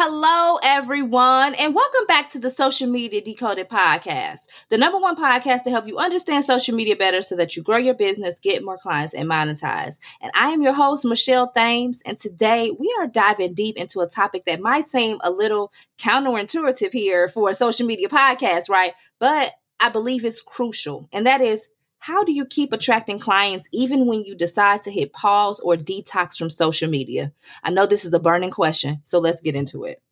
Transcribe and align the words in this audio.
Hello, 0.00 0.60
everyone, 0.62 1.56
and 1.56 1.74
welcome 1.74 2.06
back 2.06 2.30
to 2.30 2.38
the 2.38 2.50
Social 2.50 2.88
Media 2.88 3.20
Decoded 3.20 3.68
podcast, 3.68 4.42
the 4.68 4.78
number 4.78 4.96
one 4.96 5.16
podcast 5.16 5.64
to 5.64 5.70
help 5.70 5.88
you 5.88 5.98
understand 5.98 6.44
social 6.44 6.76
media 6.76 6.94
better 6.94 7.20
so 7.20 7.34
that 7.34 7.56
you 7.56 7.64
grow 7.64 7.78
your 7.78 7.94
business, 7.94 8.38
get 8.38 8.64
more 8.64 8.78
clients, 8.78 9.12
and 9.12 9.28
monetize. 9.28 9.96
And 10.20 10.30
I 10.36 10.50
am 10.50 10.62
your 10.62 10.72
host, 10.72 11.04
Michelle 11.04 11.50
Thames, 11.50 12.00
and 12.06 12.16
today 12.16 12.70
we 12.78 12.94
are 13.00 13.08
diving 13.08 13.54
deep 13.54 13.76
into 13.76 13.98
a 13.98 14.08
topic 14.08 14.44
that 14.44 14.60
might 14.60 14.84
seem 14.84 15.18
a 15.24 15.32
little 15.32 15.72
counterintuitive 15.98 16.92
here 16.92 17.26
for 17.26 17.50
a 17.50 17.54
social 17.54 17.84
media 17.84 18.08
podcast, 18.08 18.68
right? 18.68 18.92
But 19.18 19.52
I 19.80 19.88
believe 19.88 20.24
it's 20.24 20.40
crucial, 20.40 21.08
and 21.12 21.26
that 21.26 21.40
is 21.40 21.66
how 21.98 22.24
do 22.24 22.32
you 22.32 22.44
keep 22.44 22.72
attracting 22.72 23.18
clients 23.18 23.68
even 23.72 24.06
when 24.06 24.22
you 24.24 24.34
decide 24.34 24.82
to 24.84 24.90
hit 24.90 25.12
pause 25.12 25.60
or 25.60 25.76
detox 25.76 26.36
from 26.36 26.50
social 26.50 26.88
media? 26.88 27.32
I 27.62 27.70
know 27.70 27.86
this 27.86 28.04
is 28.04 28.14
a 28.14 28.20
burning 28.20 28.50
question, 28.50 29.00
so 29.04 29.18
let's 29.18 29.40
get 29.40 29.56
into 29.56 29.84
it. 29.84 30.02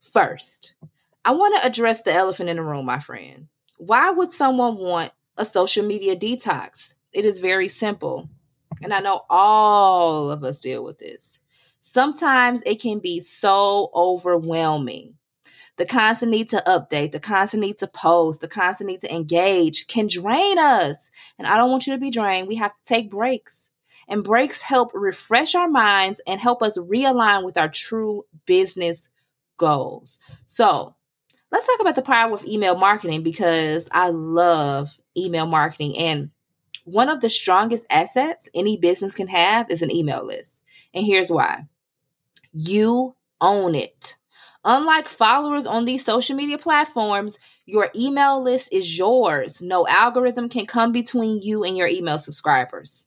First, 0.00 0.74
I 1.24 1.32
want 1.32 1.60
to 1.60 1.66
address 1.66 2.02
the 2.02 2.12
elephant 2.12 2.50
in 2.50 2.56
the 2.56 2.62
room, 2.62 2.86
my 2.86 2.98
friend. 2.98 3.48
Why 3.78 4.10
would 4.10 4.32
someone 4.32 4.76
want 4.76 5.12
a 5.36 5.44
social 5.44 5.84
media 5.84 6.16
detox? 6.16 6.94
It 7.12 7.24
is 7.24 7.38
very 7.38 7.68
simple. 7.68 8.28
And 8.82 8.92
I 8.92 9.00
know 9.00 9.22
all 9.30 10.30
of 10.30 10.44
us 10.44 10.60
deal 10.60 10.84
with 10.84 10.98
this. 10.98 11.40
Sometimes 11.80 12.62
it 12.64 12.80
can 12.80 12.98
be 12.98 13.20
so 13.20 13.90
overwhelming 13.94 15.14
the 15.76 15.86
constant 15.86 16.30
need 16.30 16.50
to 16.50 16.62
update, 16.66 17.12
the 17.12 17.20
constant 17.20 17.62
need 17.62 17.78
to 17.78 17.86
post, 17.86 18.40
the 18.40 18.48
constant 18.48 18.88
need 18.88 19.00
to 19.00 19.12
engage 19.12 19.86
can 19.86 20.06
drain 20.06 20.58
us. 20.58 21.10
And 21.38 21.46
I 21.46 21.56
don't 21.56 21.70
want 21.70 21.86
you 21.86 21.94
to 21.94 21.98
be 21.98 22.10
drained. 22.10 22.48
We 22.48 22.56
have 22.56 22.72
to 22.72 22.84
take 22.84 23.10
breaks. 23.10 23.70
And 24.06 24.22
breaks 24.22 24.60
help 24.60 24.90
refresh 24.92 25.54
our 25.54 25.68
minds 25.68 26.20
and 26.26 26.38
help 26.38 26.62
us 26.62 26.76
realign 26.76 27.42
with 27.42 27.56
our 27.56 27.70
true 27.70 28.26
business 28.44 29.08
goals. 29.56 30.18
So, 30.46 30.94
let's 31.50 31.66
talk 31.66 31.80
about 31.80 31.94
the 31.94 32.02
power 32.02 32.34
of 32.34 32.44
email 32.44 32.76
marketing 32.76 33.22
because 33.22 33.88
I 33.92 34.10
love 34.10 34.90
email 35.16 35.46
marketing. 35.46 35.96
And 35.96 36.30
one 36.84 37.08
of 37.08 37.20
the 37.22 37.30
strongest 37.30 37.86
assets 37.88 38.48
any 38.54 38.76
business 38.76 39.14
can 39.14 39.28
have 39.28 39.70
is 39.70 39.80
an 39.80 39.90
email 39.90 40.24
list. 40.24 40.60
And 40.92 41.06
here's 41.06 41.30
why 41.30 41.64
you 42.52 43.16
own 43.40 43.74
it. 43.74 44.16
Unlike 44.64 45.08
followers 45.08 45.66
on 45.66 45.84
these 45.84 46.04
social 46.04 46.36
media 46.36 46.56
platforms, 46.56 47.38
your 47.66 47.90
email 47.94 48.42
list 48.42 48.68
is 48.72 48.96
yours. 48.98 49.60
No 49.60 49.86
algorithm 49.86 50.48
can 50.48 50.66
come 50.66 50.92
between 50.92 51.42
you 51.42 51.64
and 51.64 51.76
your 51.76 51.88
email 51.88 52.18
subscribers. 52.18 53.06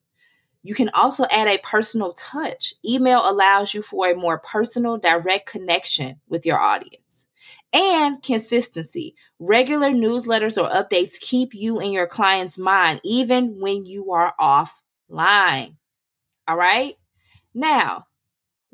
You 0.64 0.76
can 0.76 0.90
also 0.90 1.26
add 1.32 1.48
a 1.48 1.60
personal 1.60 2.14
touch. 2.14 2.74
Email 2.86 3.22
allows 3.24 3.74
you 3.74 3.82
for 3.82 4.10
a 4.10 4.16
more 4.16 4.40
personal, 4.40 4.98
direct 4.98 5.48
connection 5.50 6.20
with 6.28 6.46
your 6.46 6.60
audience. 6.60 7.26
And 7.74 8.22
consistency. 8.22 9.16
Regular 9.40 9.90
newsletters 9.90 10.62
or 10.62 10.70
updates 10.70 11.20
keep 11.20 11.54
you 11.54 11.80
in 11.80 11.92
your 11.92 12.08
client's 12.08 12.58
mind 12.58 13.02
even 13.04 13.60
when 13.60 13.86
you 13.86 14.12
are 14.12 14.34
offline. 14.40 15.76
All 16.48 16.58
right? 16.58 16.96
Now, 17.54 18.06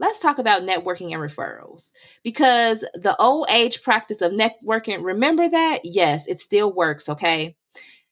let's 0.03 0.19
talk 0.19 0.37
about 0.37 0.63
networking 0.63 1.13
and 1.13 1.21
referrals 1.21 1.93
because 2.23 2.83
the 2.93 3.15
old 3.19 3.47
age 3.49 3.81
practice 3.81 4.19
of 4.19 4.33
networking, 4.33 5.01
remember 5.01 5.47
that? 5.47 5.79
Yes, 5.85 6.27
it 6.27 6.41
still 6.41 6.73
works, 6.73 7.07
okay? 7.07 7.55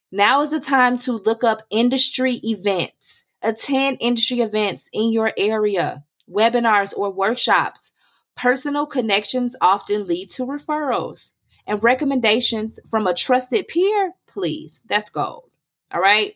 Now 0.10 0.42
is 0.42 0.50
the 0.50 0.62
time 0.62 0.96
to 1.00 1.12
look 1.12 1.44
up 1.44 1.64
industry 1.70 2.40
events, 2.44 3.26
attend 3.42 3.98
industry 4.00 4.40
events 4.40 4.90
in 4.94 5.12
your 5.12 5.34
area, 5.36 6.06
webinars 6.30 6.94
or 6.96 7.12
workshops. 7.12 7.92
Personal 8.38 8.86
connections 8.86 9.58
often 9.60 10.08
lead 10.08 10.32
to 10.32 10.46
referrals 10.46 11.32
and 11.68 11.84
recommendations 11.84 12.80
from 12.90 13.06
a 13.06 13.14
trusted 13.14 13.68
peer, 13.68 14.14
please. 14.28 14.82
That's 14.88 15.10
gold. 15.10 15.52
All 15.94 16.00
right. 16.00 16.36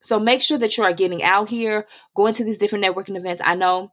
So 0.00 0.18
make 0.18 0.42
sure 0.42 0.58
that 0.58 0.76
you 0.76 0.82
are 0.82 0.92
getting 0.92 1.22
out 1.22 1.48
here, 1.48 1.86
going 2.16 2.34
to 2.34 2.44
these 2.44 2.58
different 2.58 2.84
networking 2.84 3.16
events. 3.16 3.40
I 3.44 3.54
know 3.54 3.92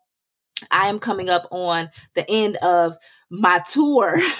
I 0.71 0.87
am 0.87 0.99
coming 0.99 1.29
up 1.29 1.47
on 1.51 1.89
the 2.13 2.29
end 2.29 2.55
of 2.57 2.97
my 3.29 3.59
tour. 3.69 4.17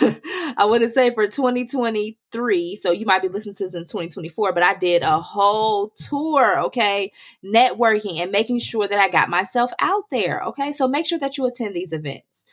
I 0.58 0.66
want 0.66 0.84
to 0.84 0.90
say 0.90 1.14
for 1.14 1.28
2023. 1.28 2.76
So 2.78 2.92
you 2.92 3.06
might 3.06 3.22
be 3.22 3.28
listening 3.28 3.56
to 3.56 3.64
this 3.64 3.74
in 3.74 3.84
2024, 3.84 4.54
but 4.54 4.64
I 4.64 4.76
did 4.76 5.02
a 5.02 5.20
whole 5.20 5.90
tour, 5.90 6.60
okay? 6.66 7.12
Networking 7.44 8.20
and 8.20 8.32
making 8.32 8.60
sure 8.60 8.88
that 8.88 9.00
I 9.00 9.10
got 9.10 9.30
myself 9.30 9.72
out 9.80 10.04
there, 10.12 10.42
okay? 10.44 10.72
So 10.72 10.88
make 10.88 11.06
sure 11.06 11.20
that 11.20 11.38
you 11.38 11.46
attend 11.46 11.76
these 11.76 11.92
events. 11.92 12.46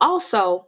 Also, 0.00 0.67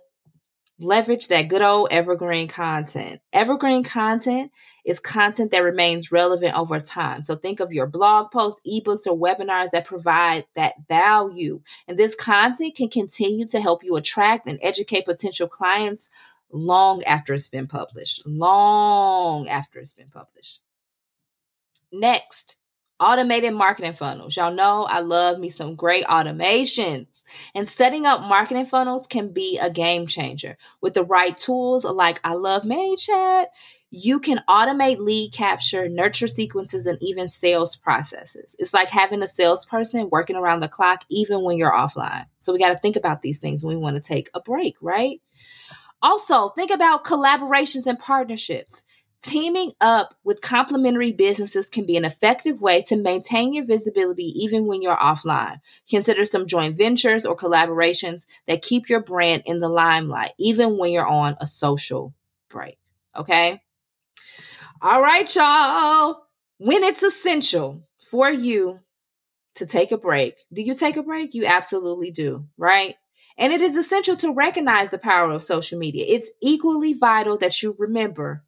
leverage 0.81 1.29
that 1.29 1.49
good 1.49 1.63
old 1.63 1.89
evergreen 1.91 2.49
content. 2.49 3.21
Evergreen 3.33 3.85
content 3.85 4.51
is 4.85 4.99
content 4.99 5.51
that 5.51 5.63
remains 5.63 6.11
relevant 6.11 6.57
over 6.57 6.81
time. 6.81 7.23
So 7.23 7.37
think 7.37 7.61
of 7.61 7.73
your 7.73 7.87
blog 7.87 8.31
posts, 8.31 8.61
ebooks, 8.67 9.07
or 9.07 9.17
webinars 9.17 9.71
that 9.71 9.85
provide 9.85 10.47
that 10.57 10.75
value. 10.89 11.61
And 11.87 11.99
this 11.99 12.15
content 12.15 12.75
can 12.75 12.89
continue 12.89 13.47
to 13.49 13.61
help 13.61 13.85
you 13.85 13.97
attract 13.97 14.49
and 14.49 14.59
educate 14.63 15.05
potential 15.05 15.49
clients 15.49 16.09
long 16.51 17.05
after 17.05 17.35
it's 17.35 17.49
been 17.49 17.67
published. 17.67 18.27
Long 18.27 19.49
after 19.49 19.79
it's 19.79 19.93
been 19.93 20.11
published. 20.11 20.61
Next, 21.93 22.57
Automated 23.01 23.55
marketing 23.55 23.95
funnels. 23.95 24.37
Y'all 24.37 24.53
know 24.53 24.85
I 24.85 25.01
love 25.01 25.39
me 25.39 25.49
some 25.49 25.75
great 25.75 26.05
automations. 26.05 27.25
And 27.55 27.67
setting 27.67 28.05
up 28.05 28.21
marketing 28.21 28.67
funnels 28.67 29.07
can 29.07 29.33
be 29.33 29.59
a 29.59 29.71
game 29.71 30.07
changer. 30.07 30.59
With 30.83 30.93
the 30.93 31.05
right 31.05 31.37
tools 31.37 31.85
like 31.85 32.21
I 32.23 32.35
love 32.35 32.65
ManyChat, 32.65 33.47
you 33.91 34.21
can 34.21 34.41
automate 34.49 34.99
lead 34.99 35.33
capture, 35.33 35.89
nurture 35.89 36.29
sequences, 36.29 36.87
and 36.87 36.99
even 37.01 37.29
sales 37.29 37.75
processes. 37.75 38.55
It's 38.59 38.75
like 38.75 38.89
having 38.89 39.23
a 39.23 39.29
salesperson 39.29 40.11
working 40.11 40.37
around 40.37 40.61
the 40.61 40.69
clock 40.69 41.05
even 41.09 41.43
when 41.43 41.57
you're 41.57 41.73
offline. 41.73 42.27
So 42.39 42.53
we 42.53 42.59
got 42.59 42.69
to 42.69 42.79
think 42.79 42.97
about 42.97 43.23
these 43.23 43.39
things 43.39 43.65
when 43.65 43.77
we 43.77 43.83
want 43.83 43.97
to 43.97 44.03
take 44.03 44.31
a 44.35 44.41
break, 44.41 44.77
right? 44.81 45.21
Also, 46.03 46.51
think 46.51 46.71
about 46.71 47.05
collaborations 47.05 47.87
and 47.87 47.99
partnerships. 47.99 48.83
Teaming 49.23 49.73
up 49.83 50.15
with 50.25 50.41
complementary 50.41 51.13
businesses 51.13 51.69
can 51.69 51.85
be 51.85 51.99
an 51.99 52.07
effective 52.07 52.63
way 52.63 52.81
to 52.83 52.97
maintain 52.97 53.53
your 53.53 53.67
visibility 53.67 54.33
even 54.43 54.67
when 54.67 54.81
you're 54.81 54.97
offline. 54.97 55.61
Consider 55.91 56.25
some 56.25 56.47
joint 56.47 56.75
ventures 56.77 57.27
or 57.27 57.37
collaborations 57.37 58.25
that 58.49 58.63
keep 58.63 58.89
your 58.89 59.01
brand 59.01 59.43
in 59.45 59.61
the 59.61 59.69
limelight, 59.69 60.33
even 60.39 60.79
when 60.79 60.93
you're 60.93 61.07
on 61.07 61.37
a 61.39 61.47
social 61.47 62.15
break. 62.49 62.79
Okay? 63.15 63.61
All 64.81 65.03
right, 65.03 65.35
y'all. 65.37 66.23
When 66.57 66.83
it's 66.83 67.03
essential 67.03 67.83
for 67.99 68.31
you 68.31 68.81
to 69.57 69.67
take 69.67 69.93
a 69.93 69.99
break, 69.99 70.37
do 70.51 70.63
you 70.63 70.75
take 70.75 70.97
a 70.97 71.03
break? 71.03 71.35
You 71.35 71.45
absolutely 71.45 72.11
do, 72.11 72.47
right? 72.57 72.95
And 73.37 73.53
it 73.53 73.61
is 73.61 73.77
essential 73.77 74.17
to 74.17 74.33
recognize 74.33 74.89
the 74.89 74.99
power 74.99 75.31
of 75.31 75.43
social 75.43 75.79
media. 75.79 76.07
It's 76.09 76.31
equally 76.41 76.95
vital 76.95 77.37
that 77.39 77.63
you 77.63 77.77
remember 77.79 78.45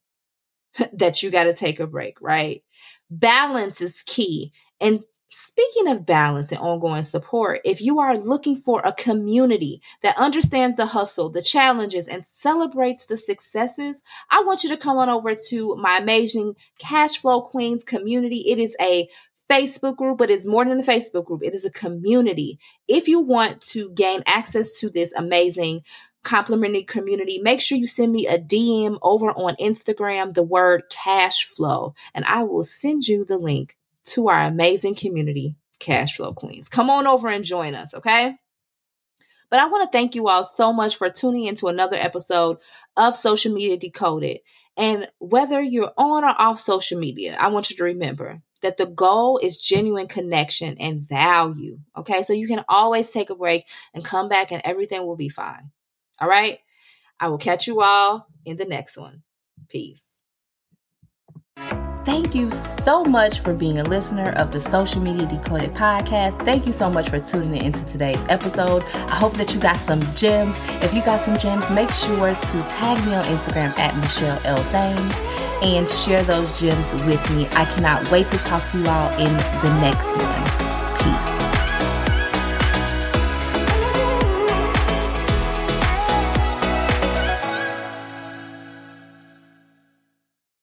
that 0.92 1.22
you 1.22 1.30
got 1.30 1.44
to 1.44 1.54
take 1.54 1.80
a 1.80 1.86
break, 1.86 2.20
right? 2.20 2.62
Balance 3.10 3.80
is 3.80 4.02
key. 4.02 4.52
And 4.80 5.02
speaking 5.30 5.88
of 5.88 6.06
balance 6.06 6.50
and 6.50 6.60
ongoing 6.60 7.04
support, 7.04 7.60
if 7.64 7.80
you 7.80 7.98
are 8.00 8.16
looking 8.16 8.56
for 8.56 8.80
a 8.80 8.92
community 8.92 9.82
that 10.02 10.16
understands 10.16 10.76
the 10.76 10.86
hustle, 10.86 11.30
the 11.30 11.42
challenges, 11.42 12.08
and 12.08 12.26
celebrates 12.26 13.06
the 13.06 13.16
successes, 13.16 14.02
I 14.30 14.42
want 14.44 14.64
you 14.64 14.70
to 14.70 14.76
come 14.76 14.98
on 14.98 15.08
over 15.08 15.34
to 15.48 15.76
my 15.76 15.98
amazing 15.98 16.54
Cash 16.78 17.18
Flow 17.18 17.42
Queens 17.42 17.84
community. 17.84 18.44
It 18.50 18.58
is 18.58 18.76
a 18.80 19.08
Facebook 19.50 19.96
group, 19.96 20.18
but 20.18 20.30
it's 20.30 20.46
more 20.46 20.64
than 20.64 20.80
a 20.80 20.82
Facebook 20.82 21.26
group. 21.26 21.42
It 21.42 21.54
is 21.54 21.64
a 21.64 21.70
community. 21.70 22.58
If 22.88 23.08
you 23.08 23.20
want 23.20 23.60
to 23.72 23.90
gain 23.90 24.22
access 24.26 24.78
to 24.80 24.88
this 24.88 25.12
amazing 25.12 25.82
complimentary 26.22 26.84
community, 26.84 27.38
make 27.38 27.60
sure 27.60 27.78
you 27.78 27.86
send 27.86 28.12
me 28.12 28.26
a 28.26 28.38
DM 28.38 28.98
over 29.02 29.30
on 29.30 29.56
Instagram, 29.56 30.34
the 30.34 30.42
word 30.42 30.84
cash 30.90 31.44
flow, 31.44 31.94
and 32.14 32.24
I 32.24 32.42
will 32.44 32.62
send 32.62 33.06
you 33.06 33.24
the 33.24 33.38
link 33.38 33.76
to 34.04 34.28
our 34.28 34.44
amazing 34.44 34.94
community, 34.94 35.56
Cash 35.78 36.16
Flow 36.16 36.32
Queens. 36.32 36.68
Come 36.68 36.90
on 36.90 37.06
over 37.06 37.28
and 37.28 37.44
join 37.44 37.74
us, 37.74 37.94
okay? 37.94 38.36
But 39.50 39.60
I 39.60 39.66
want 39.66 39.84
to 39.84 39.96
thank 39.96 40.14
you 40.14 40.28
all 40.28 40.44
so 40.44 40.72
much 40.72 40.96
for 40.96 41.10
tuning 41.10 41.44
into 41.44 41.68
another 41.68 41.96
episode 41.96 42.58
of 42.96 43.16
Social 43.16 43.52
Media 43.52 43.76
Decoded. 43.76 44.40
And 44.76 45.08
whether 45.18 45.60
you're 45.60 45.92
on 45.98 46.24
or 46.24 46.34
off 46.38 46.58
social 46.58 46.98
media, 46.98 47.36
I 47.38 47.48
want 47.48 47.70
you 47.70 47.76
to 47.76 47.84
remember 47.84 48.40
that 48.62 48.78
the 48.78 48.86
goal 48.86 49.38
is 49.42 49.60
genuine 49.60 50.08
connection 50.08 50.78
and 50.78 51.00
value. 51.00 51.78
Okay. 51.96 52.22
So 52.22 52.32
you 52.32 52.46
can 52.48 52.64
always 52.68 53.10
take 53.10 53.28
a 53.28 53.34
break 53.34 53.66
and 53.92 54.04
come 54.04 54.28
back 54.28 54.52
and 54.52 54.62
everything 54.64 55.04
will 55.04 55.16
be 55.16 55.28
fine. 55.28 55.70
All 56.22 56.28
right. 56.28 56.60
I 57.18 57.28
will 57.28 57.38
catch 57.38 57.66
you 57.66 57.82
all 57.82 58.28
in 58.44 58.56
the 58.56 58.64
next 58.64 58.96
one. 58.96 59.22
Peace. 59.68 60.06
Thank 62.04 62.34
you 62.34 62.50
so 62.50 63.04
much 63.04 63.40
for 63.40 63.54
being 63.54 63.78
a 63.78 63.84
listener 63.84 64.30
of 64.36 64.52
the 64.52 64.60
Social 64.60 65.00
Media 65.00 65.26
Decoded 65.26 65.74
podcast. 65.74 66.44
Thank 66.44 66.66
you 66.66 66.72
so 66.72 66.90
much 66.90 67.08
for 67.08 67.18
tuning 67.18 67.62
into 67.62 67.84
today's 67.84 68.24
episode. 68.28 68.84
I 68.94 69.16
hope 69.16 69.34
that 69.34 69.52
you 69.52 69.60
got 69.60 69.76
some 69.76 70.00
gems. 70.14 70.60
If 70.82 70.94
you 70.94 71.02
got 71.02 71.20
some 71.20 71.36
gems, 71.36 71.70
make 71.70 71.90
sure 71.90 72.34
to 72.34 72.62
tag 72.68 73.04
me 73.06 73.14
on 73.14 73.24
Instagram 73.24 73.76
at 73.78 73.96
Michelle 73.96 74.40
L. 74.44 74.62
Thames 74.70 75.14
and 75.62 75.88
share 75.88 76.22
those 76.22 76.58
gems 76.58 76.92
with 77.04 77.30
me. 77.36 77.46
I 77.52 77.64
cannot 77.66 78.10
wait 78.10 78.28
to 78.28 78.38
talk 78.38 78.68
to 78.70 78.78
you 78.78 78.86
all 78.86 79.10
in 79.14 79.32
the 79.36 79.80
next 79.80 80.06
one. 80.06 81.31